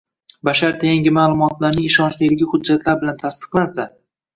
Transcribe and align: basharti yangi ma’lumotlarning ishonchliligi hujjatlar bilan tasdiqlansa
basharti 0.47 0.89
yangi 0.91 1.13
ma’lumotlarning 1.19 1.87
ishonchliligi 1.93 2.51
hujjatlar 2.55 3.03
bilan 3.05 3.25
tasdiqlansa 3.27 3.93